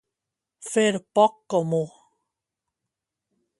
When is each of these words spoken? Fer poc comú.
Fer 0.69 0.85
poc 1.19 1.35
comú. 1.55 1.83